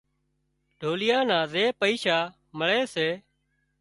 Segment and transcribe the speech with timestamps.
[0.79, 2.17] ڍوليئا نا زي پئيشا
[2.57, 3.07] مۯي سي